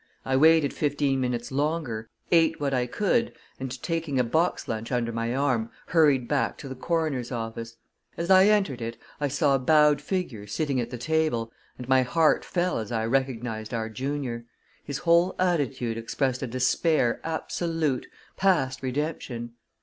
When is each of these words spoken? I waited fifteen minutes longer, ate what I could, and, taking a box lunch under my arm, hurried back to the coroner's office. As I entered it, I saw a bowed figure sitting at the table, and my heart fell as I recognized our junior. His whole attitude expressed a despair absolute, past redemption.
I 0.25 0.35
waited 0.35 0.73
fifteen 0.73 1.21
minutes 1.21 1.51
longer, 1.51 2.09
ate 2.31 2.59
what 2.59 2.73
I 2.73 2.87
could, 2.87 3.33
and, 3.59 3.69
taking 3.83 4.19
a 4.19 4.23
box 4.23 4.67
lunch 4.67 4.91
under 4.91 5.11
my 5.11 5.35
arm, 5.35 5.69
hurried 5.89 6.27
back 6.27 6.57
to 6.57 6.67
the 6.67 6.73
coroner's 6.73 7.31
office. 7.31 7.75
As 8.17 8.31
I 8.31 8.47
entered 8.47 8.81
it, 8.81 8.97
I 9.19 9.27
saw 9.27 9.53
a 9.53 9.59
bowed 9.59 10.01
figure 10.01 10.47
sitting 10.47 10.81
at 10.81 10.89
the 10.89 10.97
table, 10.97 11.51
and 11.77 11.87
my 11.87 12.01
heart 12.01 12.43
fell 12.43 12.79
as 12.79 12.91
I 12.91 13.05
recognized 13.05 13.75
our 13.75 13.89
junior. 13.89 14.45
His 14.83 14.97
whole 14.97 15.35
attitude 15.37 15.99
expressed 15.99 16.41
a 16.41 16.47
despair 16.47 17.21
absolute, 17.23 18.07
past 18.37 18.81
redemption. 18.81 19.51